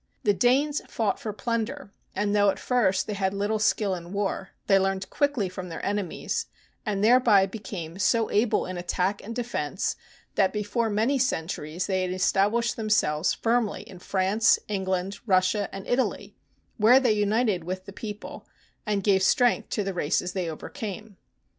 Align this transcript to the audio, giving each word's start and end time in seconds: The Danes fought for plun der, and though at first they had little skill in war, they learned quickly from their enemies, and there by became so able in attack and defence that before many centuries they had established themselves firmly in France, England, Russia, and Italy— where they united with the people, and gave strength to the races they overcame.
The 0.23 0.33
Danes 0.33 0.81
fought 0.89 1.19
for 1.19 1.31
plun 1.31 1.65
der, 1.65 1.91
and 2.15 2.35
though 2.35 2.49
at 2.49 2.57
first 2.57 3.05
they 3.05 3.13
had 3.13 3.35
little 3.35 3.59
skill 3.59 3.93
in 3.93 4.11
war, 4.13 4.49
they 4.65 4.79
learned 4.79 5.07
quickly 5.11 5.47
from 5.47 5.69
their 5.69 5.85
enemies, 5.85 6.47
and 6.87 7.03
there 7.03 7.19
by 7.19 7.45
became 7.45 7.99
so 7.99 8.27
able 8.31 8.65
in 8.65 8.79
attack 8.79 9.23
and 9.23 9.35
defence 9.35 9.95
that 10.33 10.51
before 10.51 10.89
many 10.89 11.19
centuries 11.19 11.85
they 11.85 12.01
had 12.01 12.09
established 12.13 12.77
themselves 12.77 13.35
firmly 13.35 13.83
in 13.83 13.99
France, 13.99 14.57
England, 14.67 15.19
Russia, 15.27 15.69
and 15.71 15.85
Italy— 15.85 16.35
where 16.79 16.99
they 16.99 17.11
united 17.13 17.63
with 17.63 17.85
the 17.85 17.93
people, 17.93 18.47
and 18.87 19.03
gave 19.03 19.21
strength 19.21 19.69
to 19.69 19.83
the 19.83 19.93
races 19.93 20.33
they 20.33 20.49
overcame. 20.49 21.15